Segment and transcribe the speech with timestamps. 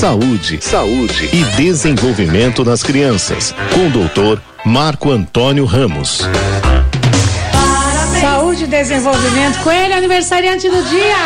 [0.00, 3.54] Saúde, saúde e desenvolvimento das crianças.
[3.74, 6.22] Com o doutor Marco Antônio Ramos.
[8.18, 11.16] Saúde e desenvolvimento com ele, aniversariante do dia.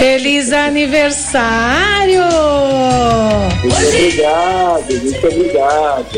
[0.00, 2.24] Feliz aniversário!
[3.62, 6.08] Muito obrigado, muito obrigado.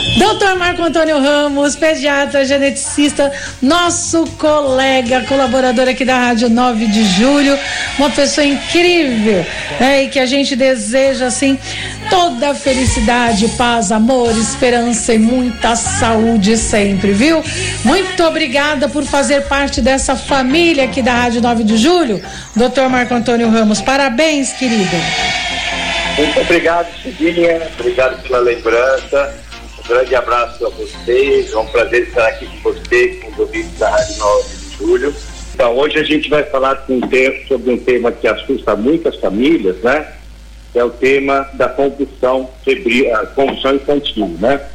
[0.16, 7.58] Doutor Marco Antônio Ramos, pediatra, geneticista, nosso colega, colaborador aqui da Rádio 9 de Julho,
[7.98, 9.44] uma pessoa incrível,
[9.80, 10.04] né?
[10.04, 11.58] E que a gente deseja, assim,
[12.08, 17.42] toda felicidade, paz, amor, esperança e muita saúde sempre, viu?
[17.84, 22.22] Muito obrigada por fazer parte dessa família aqui da Rádio 9 de Julho,
[22.54, 23.80] doutor Marco Antônio Ramos.
[23.80, 24.96] Parabéns, querido.
[26.16, 27.68] Muito obrigado, Cidinha.
[27.78, 29.34] Obrigado pela lembrança.
[29.84, 31.52] Um grande abraço a vocês.
[31.52, 35.14] É um prazer estar aqui com você, com os ouvintes da Rádio 9 de Julho.
[35.52, 39.76] Então, hoje a gente vai falar um tempo sobre um tema que assusta muitas famílias,
[39.82, 40.10] né?
[40.74, 44.68] É o tema da convulsão febril, convulsão infantil, né?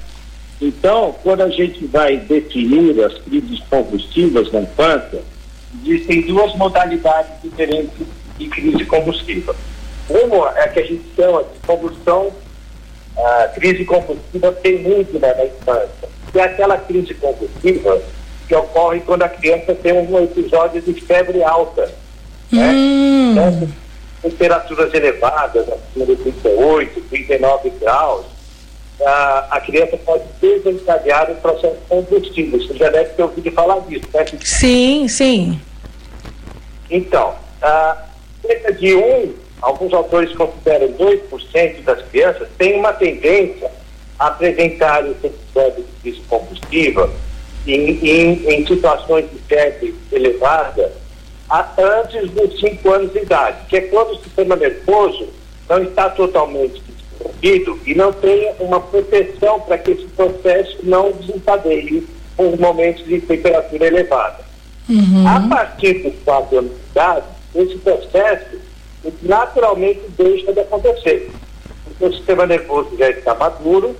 [0.61, 5.23] Então, quando a gente vai definir as crises convulsivas na infância,
[5.83, 8.05] existem duas modalidades diferentes
[8.37, 9.55] de crise convulsiva.
[10.07, 12.31] Uma é a que a gente chama de convulsão,
[13.25, 18.01] a crise convulsiva benigna na infância, é aquela crise convulsiva
[18.47, 21.91] que ocorre quando a criança tem um episódio de febre alta.
[22.51, 22.71] Né?
[22.71, 23.31] Hum.
[23.31, 23.69] Então,
[24.21, 28.25] temperaturas elevadas, acima de 38, 39 graus,
[29.05, 32.57] a, a criança pode desencadear um processo convulsivo.
[32.57, 34.25] Você já deve ter ouvido falar disso, né?
[34.41, 35.61] Sim, sim.
[36.89, 38.05] Então, ah,
[38.41, 43.69] cerca de um, alguns autores consideram 2% das crianças têm uma tendência
[44.17, 47.09] a apresentar esse episódio de crise combustível
[47.67, 50.91] em, em, em situações de febre elevada
[51.49, 55.27] antes dos 5 anos de idade, que é quando o sistema nervoso
[55.67, 62.07] não está totalmente desenvolvido e não tem uma proteção para que esse processo não desencadeie
[62.35, 64.49] por momentos de temperatura elevada.
[65.27, 67.25] A partir dos quatro anos de idade,
[67.55, 68.57] esse processo
[69.21, 71.31] naturalmente deixa de acontecer.
[71.83, 73.95] Porque o sistema nervoso já está maduro,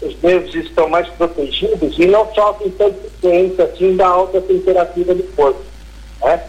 [0.00, 5.22] os nervos estão mais protegidos e não sofrem tanto tempo assim da alta temperatura do
[5.34, 5.60] corpo.
[6.22, 6.40] Né?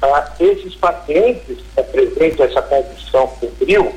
[0.00, 3.92] Ah, esses pacientes que apresentam essa condição febril,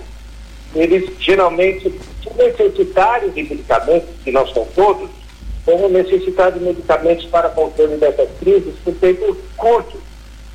[0.73, 1.91] eles geralmente,
[2.23, 5.09] se necessitarem de medicamentos, que não são todos,
[5.65, 9.97] vão necessitar de medicamentos para controle dessas crises por tempo curto.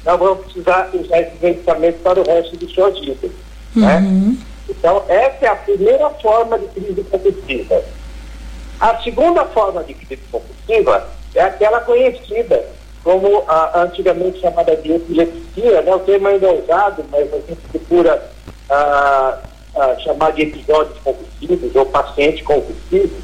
[0.06, 3.28] Não vão precisar usar esses medicamentos para o resto de sua vida.
[3.75, 4.37] Né?
[4.69, 7.83] Então, essa é a primeira forma de crise compulsiva.
[8.78, 12.65] A segunda forma de crise compulsiva é aquela conhecida
[13.03, 15.95] como a, antigamente chamada de epilepsia, né?
[15.95, 18.31] o termo ainda é usado, mas a gente procura
[18.69, 19.39] ah,
[19.77, 23.15] ah, chamar de episódios compulsivos ou paciente compulsivo,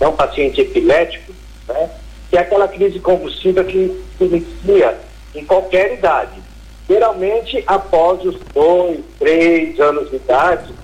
[0.00, 1.32] não paciente epilético,
[1.68, 1.90] né?
[2.28, 4.98] que é aquela crise convulsiva que se inicia
[5.34, 6.42] em qualquer idade.
[6.88, 10.74] Geralmente após os dois, três anos de idade,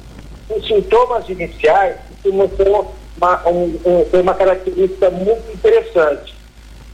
[0.48, 6.34] os sintomas iniciais costumam ter uma, um, um, uma característica muito interessante.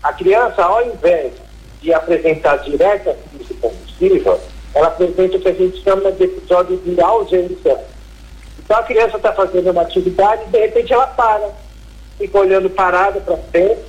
[0.02, 1.32] A criança, ao invés
[1.80, 4.40] de apresentar direta crise convulsiva,
[4.74, 7.78] ela apresenta o que a gente chama de episódio de ausência.
[8.58, 11.50] Então a criança está fazendo uma atividade e de repente ela para,
[12.16, 13.82] fica olhando parada para frente,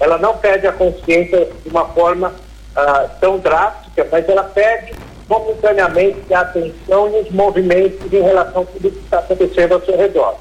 [0.00, 2.34] ela não perde a consciência de uma forma
[2.76, 4.92] ah, tão drástica, mas ela perde
[5.28, 9.96] momentaneamente a atenção e os movimentos em relação a tudo que está acontecendo ao seu
[9.96, 10.36] redor.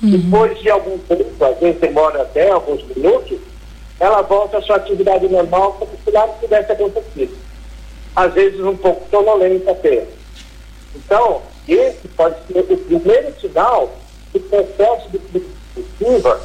[0.00, 3.38] Depois de algum tempo, às vezes demora até alguns minutos,
[3.98, 7.36] ela volta à sua atividade normal como se nada tivesse acontecido.
[8.14, 10.06] Às vezes um pouco sonolenta até.
[10.94, 13.90] Então, esse pode ser o primeiro sinal
[14.32, 16.40] do processo de compulsiva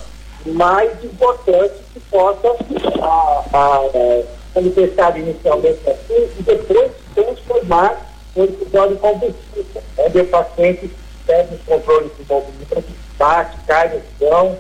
[0.46, 2.56] mais importante que possa
[3.02, 4.24] a, a, a,
[4.56, 10.90] manifestar inicialmente assim e depois transformar em episódio convulsivo, onde o paciente
[11.26, 12.84] perde os controles de movimento,
[13.18, 14.58] bate, cai no chão,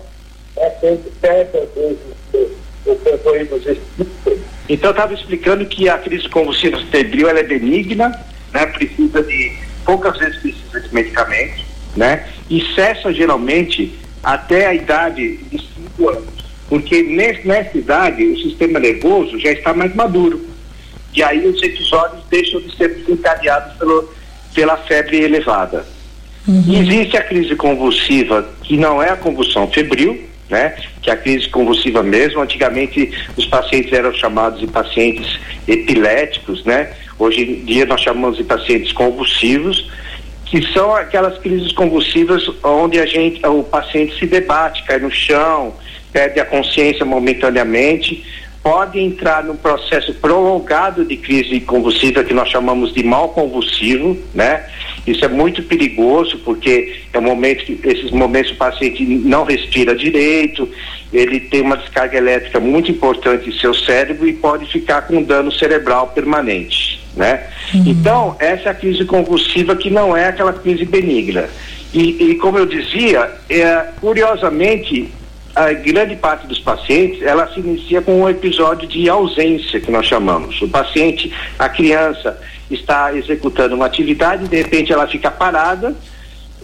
[0.57, 1.99] é, perde, perde às vezes
[2.85, 4.39] o controle dos espíritos.
[4.69, 8.09] Então, eu estava explicando que a crise convulsiva febril ela é benigna,
[8.53, 8.65] né?
[8.67, 11.65] precisa de, poucas vezes precisa de medicamentos,
[11.95, 12.27] né?
[12.49, 19.39] e cessa geralmente até a idade de 5 anos, porque nessa idade o sistema nervoso
[19.39, 20.41] já está mais maduro.
[21.13, 24.09] E aí os episódios deixam de ser desencadeados pelo,
[24.53, 25.85] pela febre elevada.
[26.67, 30.75] Existe a crise convulsiva, que não é a convulsão febril, né?
[31.01, 32.41] Que é a crise convulsiva mesmo.
[32.41, 36.91] Antigamente os pacientes eram chamados de pacientes epiléticos, né?
[37.17, 39.89] Hoje em dia nós chamamos de pacientes convulsivos,
[40.45, 45.73] que são aquelas crises convulsivas onde a gente, o paciente se debate, cai no chão,
[46.13, 48.23] perde a consciência momentaneamente,
[48.63, 54.63] pode entrar num processo prolongado de crise convulsiva que nós chamamos de mal convulsivo, né?
[55.05, 59.93] Isso é muito perigoso porque é um momento que esses momentos o paciente não respira
[59.93, 60.69] direito,
[61.11, 65.51] ele tem uma descarga elétrica muito importante em seu cérebro e pode ficar com dano
[65.51, 67.43] cerebral permanente, né?
[67.73, 67.83] Uhum.
[67.85, 71.49] Então, essa é a crise convulsiva que não é aquela crise benigna.
[71.93, 75.11] E, e como eu dizia, é, curiosamente,
[75.55, 80.05] a grande parte dos pacientes, ela se inicia com um episódio de ausência, que nós
[80.05, 80.61] chamamos.
[80.61, 82.39] O paciente, a criança,
[82.69, 85.95] está executando uma atividade, de repente ela fica parada,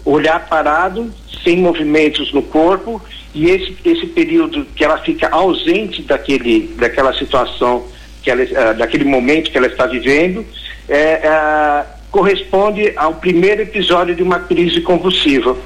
[0.04, 1.12] olhar parado,
[1.44, 3.00] sem movimentos no corpo,
[3.34, 7.86] e esse, esse período que ela fica ausente daquele, daquela situação,
[8.22, 10.44] que ela, uh, daquele momento que ela está vivendo,
[10.88, 15.56] é, uh, corresponde ao primeiro episódio de uma crise convulsiva.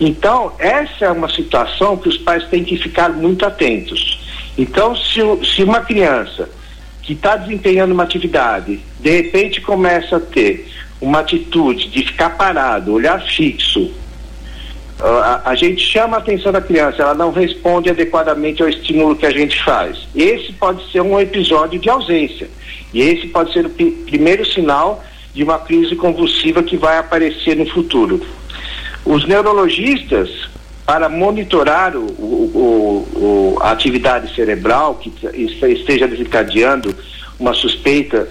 [0.00, 4.18] Então, essa é uma situação que os pais têm que ficar muito atentos.
[4.56, 6.48] Então, se, se uma criança
[7.02, 10.68] que está desempenhando uma atividade, de repente começa a ter
[11.00, 13.90] uma atitude de ficar parado, olhar fixo,
[14.98, 19.26] a, a, gente chama a atenção da criança, ela não responde adequadamente ao estímulo que
[19.26, 20.06] a gente faz.
[20.14, 22.48] Esse pode ser um episódio de ausência.
[22.92, 25.02] E esse pode ser o primeiro sinal
[25.34, 28.20] de uma crise convulsiva que vai aparecer no futuro.
[29.04, 30.28] Os neurologistas,
[30.84, 35.12] para monitorar o, o, o, a atividade cerebral que
[35.68, 36.94] esteja desencadeando
[37.38, 38.28] uma suspeita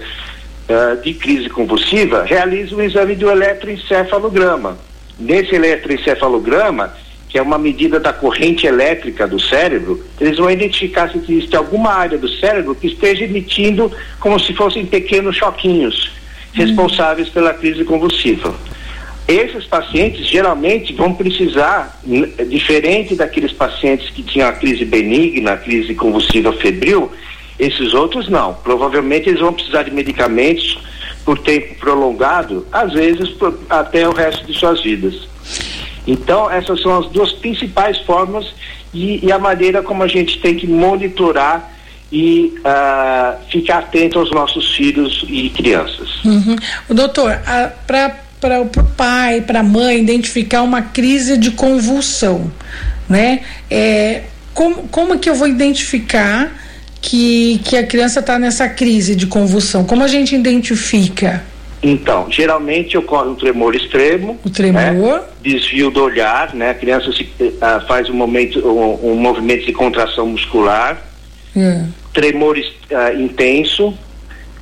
[0.68, 4.78] uh, de crise convulsiva, realizam o exame do eletroencefalograma.
[5.18, 6.94] Nesse eletroencefalograma,
[7.28, 11.92] que é uma medida da corrente elétrica do cérebro, eles vão identificar se existe alguma
[11.92, 16.10] área do cérebro que esteja emitindo como se fossem pequenos choquinhos
[16.52, 17.32] responsáveis hum.
[17.32, 18.52] pela crise convulsiva.
[19.30, 22.00] Esses pacientes geralmente vão precisar,
[22.48, 27.12] diferente daqueles pacientes que tinham a crise benigna, a crise convulsiva febril,
[27.56, 28.54] esses outros não.
[28.54, 30.80] Provavelmente eles vão precisar de medicamentos
[31.24, 35.14] por tempo prolongado, às vezes por, até o resto de suas vidas.
[36.08, 38.52] Então, essas são as duas principais formas
[38.92, 41.70] e, e a maneira como a gente tem que monitorar
[42.10, 46.24] e uh, ficar atento aos nossos filhos e crianças.
[46.24, 46.56] Uhum.
[46.88, 47.38] O doutor,
[47.86, 48.66] para para o
[48.96, 52.50] pai, para a mãe identificar uma crise de convulsão,
[53.08, 53.40] né?
[53.70, 54.22] É,
[54.54, 56.50] como, como que eu vou identificar
[57.00, 59.84] que, que a criança está nessa crise de convulsão?
[59.84, 61.42] Como a gente identifica?
[61.82, 64.38] Então, geralmente ocorre um tremor extremo.
[64.44, 64.82] O tremor.
[64.82, 65.22] Né?
[65.42, 66.70] Desvio do olhar, né?
[66.70, 71.02] A criança se, uh, faz um, momento, um, um, movimento de contração muscular.
[71.56, 71.84] É.
[72.12, 73.94] Tremor uh, intenso.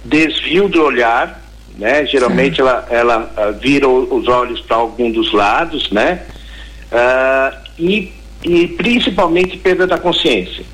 [0.05, 1.38] Desvio do olhar,
[1.79, 2.05] né?
[2.05, 6.23] Geralmente ela, ela uh, vira os olhos para algum dos lados, né?
[6.91, 10.65] Uh, e, e principalmente perda da consciência.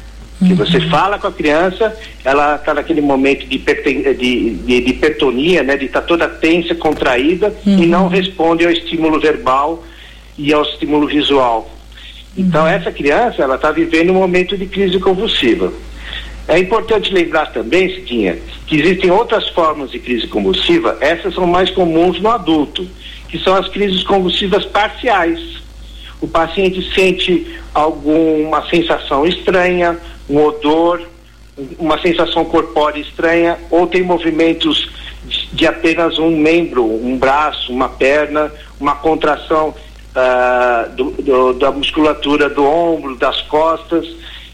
[0.40, 0.48] Uhum.
[0.48, 5.62] Que você fala com a criança, ela está naquele momento de, de, de, de hipertonia,
[5.62, 5.76] né?
[5.76, 7.78] De estar tá toda tensa, contraída uhum.
[7.78, 9.84] e não responde ao estímulo verbal
[10.38, 11.70] e ao estímulo visual.
[12.36, 12.68] Então uhum.
[12.68, 15.70] essa criança, ela está vivendo um momento de crise convulsiva.
[16.48, 21.70] É importante lembrar também, Cidinha, que existem outras formas de crise convulsiva, essas são mais
[21.70, 22.86] comuns no adulto,
[23.28, 25.62] que são as crises convulsivas parciais.
[26.20, 31.02] O paciente sente alguma sensação estranha, um odor,
[31.78, 34.88] uma sensação corpórea estranha, ou tem movimentos
[35.52, 42.48] de apenas um membro, um braço, uma perna, uma contração uh, do, do, da musculatura
[42.48, 44.06] do ombro, das costas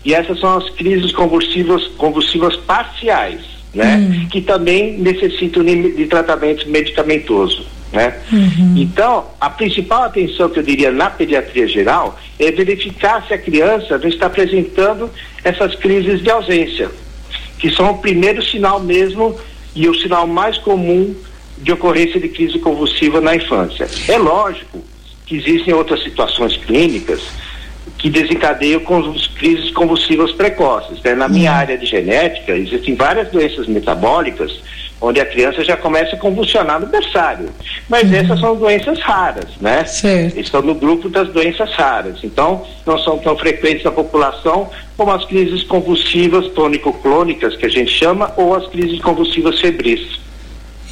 [0.05, 3.43] e essas são as crises convulsivas, convulsivas parciais,
[3.75, 3.97] né?
[3.97, 4.29] Hum.
[4.29, 8.19] Que também necessitam de, de tratamento medicamentoso, né?
[8.33, 8.75] Uhum.
[8.77, 13.99] Então, a principal atenção que eu diria na pediatria geral é verificar se a criança
[13.99, 15.11] não está apresentando
[15.45, 16.91] essas crises de ausência,
[17.59, 19.39] que são o primeiro sinal mesmo
[19.75, 21.15] e o sinal mais comum
[21.59, 23.89] de ocorrência de crise convulsiva na infância.
[24.09, 24.83] É lógico
[25.27, 27.21] que existem outras situações clínicas
[28.01, 31.03] que desencadeiam com crises convulsivas precoces.
[31.03, 31.15] Né?
[31.15, 31.57] Na minha uhum.
[31.59, 34.59] área de genética, existem várias doenças metabólicas
[35.03, 37.49] onde a criança já começa a convulsionar no berçário.
[37.89, 38.17] Mas uhum.
[38.17, 39.85] essas são doenças raras, né?
[39.85, 40.39] Certo.
[40.39, 42.19] Estão no grupo das doenças raras.
[42.23, 47.91] Então, não são tão frequentes na população como as crises convulsivas tônico-clônicas, que a gente
[47.91, 50.21] chama, ou as crises convulsivas febris.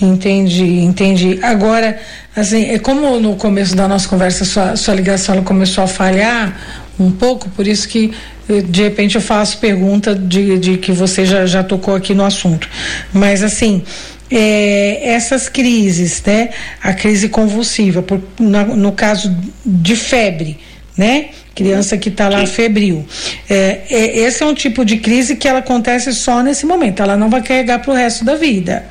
[0.01, 1.39] Entendi, entendi.
[1.43, 1.99] Agora,
[2.35, 7.11] assim, é como no começo da nossa conversa sua, sua ligação começou a falhar um
[7.11, 8.13] pouco, por isso que
[8.49, 12.69] de repente eu faço pergunta de, de que você já, já tocou aqui no assunto.
[13.13, 13.85] Mas assim,
[14.31, 16.51] é, essas crises, né?
[16.83, 20.59] A crise convulsiva, por, no, no caso de febre,
[20.97, 21.31] né?
[21.55, 23.07] Criança que está lá febril.
[23.49, 27.17] É, é, esse é um tipo de crise que ela acontece só nesse momento, ela
[27.17, 28.85] não vai carregar para o resto da vida.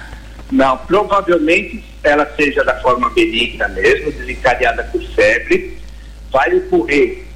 [0.51, 5.77] Não, provavelmente ela seja da forma benigna mesmo, desencadeada por febre,
[6.31, 7.26] vai ocorrer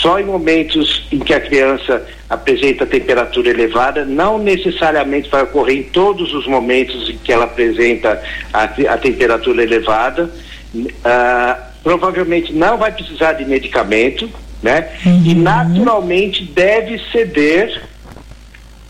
[0.00, 5.82] só em momentos em que a criança apresenta temperatura elevada, não necessariamente vai ocorrer em
[5.82, 8.22] todos os momentos em que ela apresenta
[8.52, 10.30] a, a temperatura elevada.
[10.74, 14.30] Uh, provavelmente não vai precisar de medicamento,
[14.62, 14.88] né?
[15.04, 15.22] Uhum.
[15.24, 17.82] E naturalmente deve ceder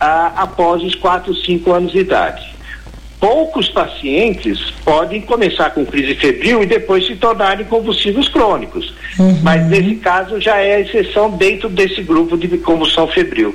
[0.01, 2.52] uh, após os 4, 5 anos de idade
[3.23, 8.93] poucos pacientes podem começar com crise febril e depois se tornarem convulsivos crônicos.
[9.17, 9.39] Uhum.
[9.45, 13.55] Mas nesse caso já é a exceção dentro desse grupo de convulsão febril.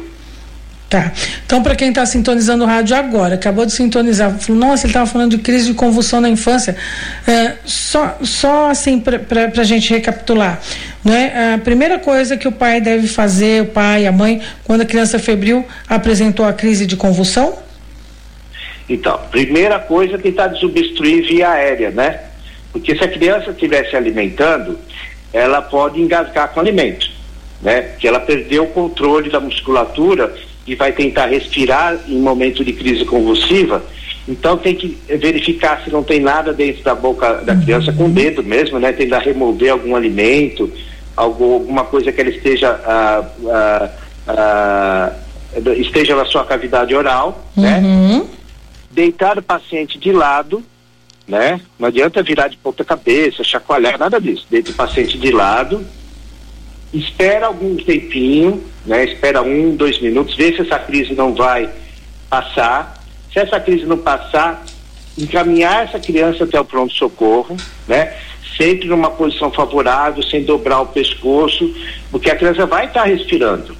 [0.89, 1.11] Tá.
[1.45, 5.05] Então, para quem está sintonizando o rádio agora, acabou de sintonizar, falou, nossa, ele estava
[5.05, 6.77] falando de crise de convulsão na infância.
[7.27, 10.61] É, só, só assim, para a gente recapitular.
[11.03, 11.55] Né?
[11.55, 15.19] A primeira coisa que o pai deve fazer, o pai, a mãe, quando a criança
[15.19, 17.66] febril apresentou a crise de convulsão?
[18.89, 22.21] Então, primeira coisa, tentar desobstruir via aérea, né?
[22.71, 24.77] Porque se a criança estiver se alimentando,
[25.33, 27.09] ela pode engasgar com alimento,
[27.61, 27.81] né?
[27.81, 30.33] Porque ela perdeu o controle da musculatura
[30.65, 33.83] e vai tentar respirar em momento de crise convulsiva.
[34.27, 38.09] Então tem que verificar se não tem nada dentro da boca da criança com o
[38.09, 38.91] dedo mesmo, né?
[38.91, 40.69] Tentar remover algum alimento,
[41.15, 43.89] alguma coisa que ela esteja ah, ah,
[44.27, 45.11] ah,
[45.77, 47.79] esteja na sua cavidade oral, né?
[47.79, 48.19] uhum.
[48.19, 48.25] né?
[48.91, 50.63] Deitar o paciente de lado,
[51.27, 51.61] né?
[51.77, 54.45] Não adianta virar de ponta cabeça, chacoalhar, nada disso.
[54.49, 55.85] Deita o paciente de lado,
[56.93, 59.05] espera algum tempinho, né?
[59.05, 61.69] Espera um, dois minutos, vê se essa crise não vai
[62.29, 63.03] passar.
[63.31, 64.65] Se essa crise não passar,
[65.17, 67.55] encaminhar essa criança até o pronto-socorro,
[67.87, 68.15] né?
[68.55, 71.75] Sempre numa posição favorável, sem dobrar o pescoço,
[72.09, 73.75] porque a criança vai estar respirando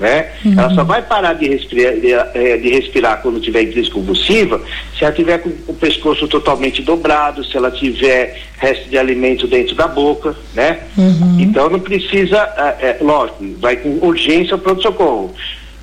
[0.00, 0.30] né?
[0.44, 0.54] Uhum.
[0.58, 4.60] Ela só vai parar de respirar, de, eh, de, respirar quando tiver crise convulsiva
[4.96, 9.74] se ela tiver com o pescoço totalmente dobrado, se ela tiver resto de alimento dentro
[9.74, 10.80] da boca, né?
[10.96, 11.36] Uhum.
[11.38, 12.38] Então não precisa,
[12.80, 15.34] é, é, lógico, vai com urgência ao pronto-socorro.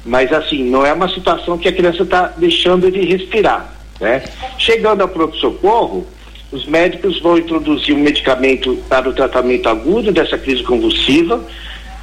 [0.03, 3.71] Mas assim, não é uma situação que a criança está deixando de respirar,
[4.01, 4.23] né?
[4.57, 6.07] Chegando ao pronto-socorro,
[6.51, 11.43] os médicos vão introduzir um medicamento para o tratamento agudo dessa crise convulsiva,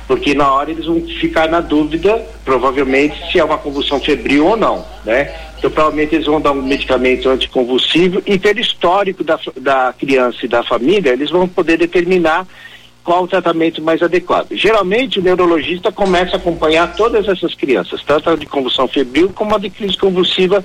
[0.07, 4.57] porque na hora eles vão ficar na dúvida, provavelmente, se é uma convulsão febril ou
[4.57, 5.33] não, né?
[5.59, 10.49] Então, provavelmente eles vão dar um medicamento anticonvulsivo e pelo histórico da, da criança e
[10.49, 12.47] da família, eles vão poder determinar
[13.03, 14.49] qual o tratamento mais adequado.
[14.53, 19.55] Geralmente, o neurologista começa a acompanhar todas essas crianças, tanto a de convulsão febril como
[19.55, 20.65] a de crise convulsiva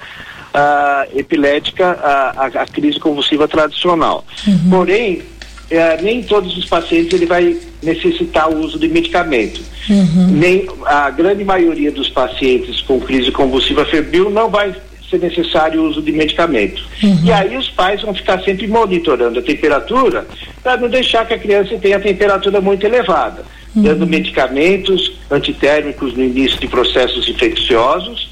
[0.53, 4.25] uh, epilética, a, a, a, crise convulsiva tradicional.
[4.48, 4.69] Uhum.
[4.69, 5.22] Porém,
[5.69, 9.61] é, nem todos os pacientes ele vai necessitar o uso de medicamento.
[9.89, 10.27] Uhum.
[10.31, 14.73] Nem a grande maioria dos pacientes com crise convulsiva febril não vai
[15.09, 16.83] ser necessário o uso de medicamento.
[17.01, 17.21] Uhum.
[17.23, 20.27] E aí os pais vão ficar sempre monitorando a temperatura
[20.61, 23.43] para não deixar que a criança tenha a temperatura muito elevada,
[23.75, 23.83] uhum.
[23.83, 28.29] dando medicamentos antitérmicos no início de processos infecciosos,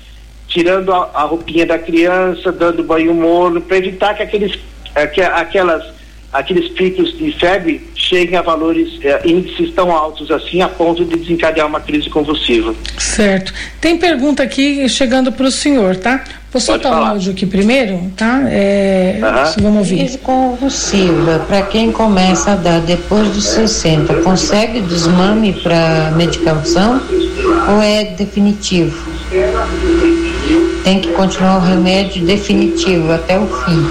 [0.47, 4.53] tirando a, a roupinha da criança, dando banho morno, para evitar que aqueles,
[5.13, 5.96] que, aquelas
[6.31, 11.17] aqueles picos de febre cheguem a valores, eh, índices tão altos assim, a ponto de
[11.17, 12.73] desencadear uma crise convulsiva.
[12.97, 13.53] Certo.
[13.81, 16.23] Tem pergunta aqui chegando para o senhor, tá?
[16.51, 18.43] Vou soltar o áudio aqui primeiro, tá?
[18.49, 19.63] É, uhum.
[19.63, 19.97] Vamos ouvir.
[19.97, 27.01] Crise convulsiva, para quem começa a dar depois dos 60, consegue desmame para medicação
[27.69, 29.11] ou é definitivo?
[30.83, 33.85] Tem que continuar o remédio definitivo até o fim.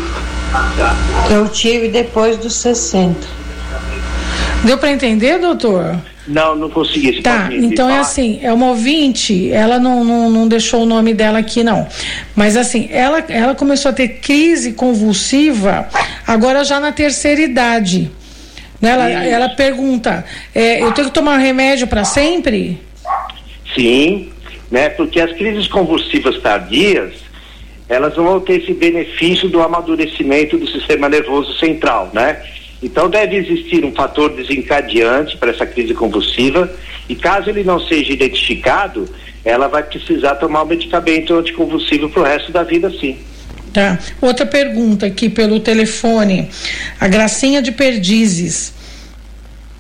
[1.30, 3.14] Eu tive depois dos 60.
[4.64, 5.96] Deu para entender, doutor?
[6.26, 7.22] Não, não consegui.
[7.22, 11.38] Tá, então é assim, é uma ouvinte, ela não, não, não, deixou o nome dela
[11.38, 11.86] aqui não,
[12.34, 15.88] mas assim, ela, ela começou a ter crise convulsiva
[16.26, 18.10] agora já na terceira idade.
[18.80, 18.90] Né?
[18.90, 22.80] Ela, ela pergunta, é, eu tenho que tomar remédio para sempre?
[23.74, 24.30] Sim,
[24.70, 24.88] né?
[24.88, 27.12] Porque as crises convulsivas tardias,
[27.88, 32.42] elas vão ter esse benefício do amadurecimento do sistema nervoso central, né?
[32.82, 36.70] Então deve existir um fator desencadeante para essa crise convulsiva
[37.08, 39.08] e caso ele não seja identificado,
[39.44, 43.16] ela vai precisar tomar o medicamento anticonvulsivo para o resto da vida, sim.
[43.72, 43.98] Tá.
[44.20, 46.48] Outra pergunta aqui pelo telefone.
[46.98, 48.74] A Gracinha de Perdizes.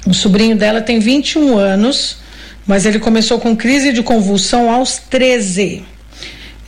[0.06, 2.18] O sobrinho dela tem 21 anos
[2.66, 5.84] mas ele começou com crise de convulsão aos 13.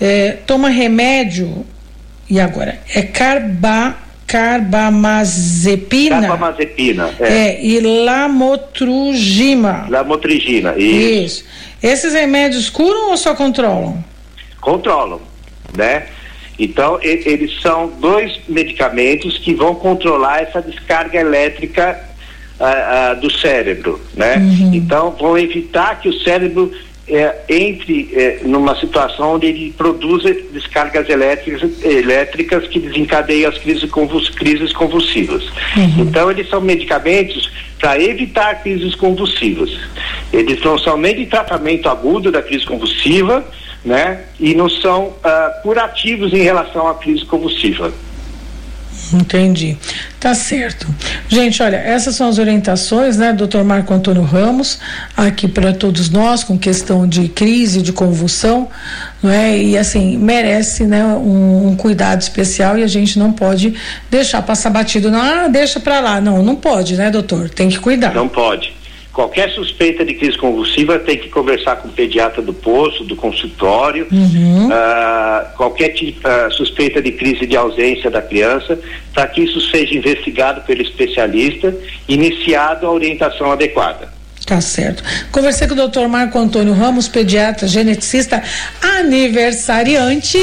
[0.00, 1.66] É, toma remédio
[2.30, 3.96] e agora é carba
[4.28, 6.20] carbamazepina.
[6.20, 7.32] Carbamazepina, é.
[7.32, 9.86] é e lamotrigina.
[9.88, 11.24] Lamotrigina, isso.
[11.24, 11.44] isso.
[11.82, 14.04] Esses remédios curam ou só controlam?
[14.60, 15.20] Controlam,
[15.74, 16.06] né?
[16.58, 21.98] Então, e, eles são dois medicamentos que vão controlar essa descarga elétrica
[22.60, 24.36] uh, uh, do cérebro, né?
[24.36, 24.74] Uhum.
[24.74, 26.70] Então, vão evitar que o cérebro
[27.10, 30.22] é, entre é, numa situação onde ele produz
[30.52, 35.44] descargas elétricas, elétricas que desencadeiam as crises, convuls, crises convulsivas.
[35.76, 36.00] Uhum.
[36.00, 39.70] Então, eles são medicamentos para evitar crises convulsivas.
[40.32, 43.44] Eles não são nem de tratamento agudo da crise convulsiva,
[43.84, 44.24] né?
[44.38, 47.92] E não são uh, curativos em relação à crise convulsiva.
[49.12, 49.76] Entendi.
[50.20, 50.86] Tá certo.
[51.28, 54.78] Gente, olha, essas são as orientações, né, doutor Marco Antônio Ramos,
[55.16, 58.68] aqui para todos nós, com questão de crise, de convulsão,
[59.22, 59.56] não é?
[59.56, 63.74] E assim, merece, né, um, um cuidado especial e a gente não pode
[64.10, 65.10] deixar passar batido.
[65.10, 66.20] Não, ah, deixa para lá.
[66.20, 67.48] Não, não pode, né, doutor?
[67.48, 68.14] Tem que cuidar.
[68.14, 68.77] Não pode.
[69.18, 74.06] Qualquer suspeita de crise convulsiva tem que conversar com o pediatra do posto, do consultório.
[74.12, 74.68] Uhum.
[74.68, 78.78] Uh, qualquer uh, suspeita de crise de ausência da criança,
[79.12, 84.08] para que isso seja investigado pelo especialista, iniciado a orientação adequada.
[84.46, 85.02] Tá certo.
[85.32, 88.40] Conversei com o doutor Marco Antônio Ramos, pediatra, geneticista,
[88.80, 90.38] aniversariante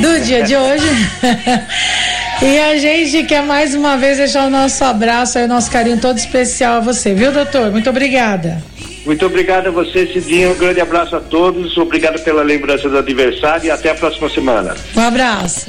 [0.00, 0.86] do dia de hoje.
[2.42, 6.00] E a gente quer mais uma vez deixar o nosso abraço e o nosso carinho
[6.00, 7.70] todo especial a você, viu, doutor?
[7.70, 8.62] Muito obrigada.
[9.04, 10.52] Muito obrigado a você, Cidinho.
[10.52, 11.76] Um grande abraço a todos.
[11.76, 14.74] Obrigado pela lembrança do aniversário e até a próxima semana.
[14.96, 15.66] Um abraço.